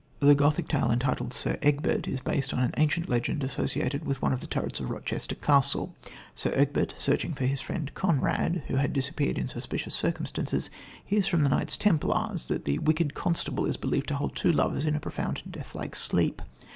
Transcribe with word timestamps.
The 0.19 0.33
Gothic 0.33 0.67
tale 0.67 0.89
entitled 0.91 1.31
Sir 1.31 1.59
Egbert 1.61 2.07
is 2.07 2.21
based 2.21 2.53
on 2.55 2.59
an 2.59 2.73
ancient 2.75 3.07
legend 3.07 3.43
associated 3.43 4.03
with 4.03 4.19
one 4.19 4.33
of 4.33 4.39
the 4.41 4.47
turrets 4.47 4.79
of 4.79 4.89
Rochester 4.89 5.35
Castle. 5.35 5.93
Sir 6.33 6.51
Egbert, 6.55 6.95
searching 6.97 7.35
for 7.35 7.45
his 7.45 7.61
friend, 7.61 7.93
Conrad, 7.93 8.63
who 8.67 8.77
had 8.77 8.93
disappeared 8.93 9.37
in 9.37 9.47
suspicious 9.47 9.93
circumstances, 9.93 10.71
hears 11.05 11.27
from 11.27 11.43
the 11.43 11.49
Knights 11.49 11.77
Templars, 11.77 12.47
that 12.47 12.65
the 12.65 12.79
wicked 12.79 13.13
Constable 13.13 13.67
is 13.67 13.77
believed 13.77 14.07
to 14.07 14.15
hold 14.15 14.35
two 14.35 14.51
lovers 14.51 14.85
in 14.85 14.95
a 14.95 14.99
profound 14.99 15.41
and 15.45 15.53
deathlike 15.53 15.93
sleep. 15.95 16.41